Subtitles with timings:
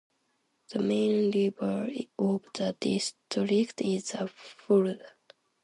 [0.69, 4.97] The main river of the district is the Fulda.